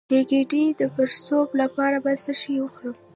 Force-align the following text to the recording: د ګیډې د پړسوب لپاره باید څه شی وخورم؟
د 0.11 0.13
ګیډې 0.29 0.63
د 0.79 0.81
پړسوب 0.95 1.49
لپاره 1.61 1.97
باید 2.05 2.21
څه 2.25 2.33
شی 2.41 2.53
وخورم؟ 2.61 2.95